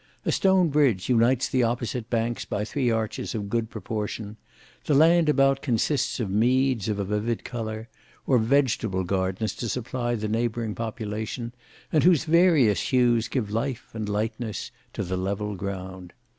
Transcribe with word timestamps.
A 0.25 0.31
stone 0.31 0.69
bridge 0.69 1.09
unites 1.09 1.47
the 1.47 1.61
opposite 1.61 2.09
banks 2.09 2.43
by 2.43 2.65
three 2.65 2.89
arches 2.89 3.35
of 3.35 3.51
good 3.51 3.69
proportion; 3.69 4.35
the 4.85 4.95
land 4.95 5.29
about 5.29 5.61
consists 5.61 6.19
of 6.19 6.27
meads 6.27 6.89
of 6.89 6.97
a 6.97 7.05
vivid 7.05 7.43
colour, 7.43 7.87
or 8.25 8.39
vegetable 8.39 9.03
gardens 9.03 9.53
to 9.57 9.69
supply 9.69 10.15
the 10.15 10.27
neighbouring 10.27 10.73
population, 10.73 11.53
and 11.91 12.03
whose 12.03 12.25
various 12.25 12.89
hues 12.89 13.27
give 13.27 13.51
life 13.51 13.89
and 13.93 14.09
lightness 14.09 14.71
to 14.93 15.03
the 15.03 15.17
level 15.17 15.53
ground. 15.53 16.13